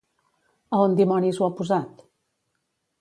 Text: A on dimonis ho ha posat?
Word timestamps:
A 0.77 0.79
on 0.85 0.95
dimonis 1.01 1.41
ho 1.43 1.47
ha 1.49 1.53
posat? 1.61 2.03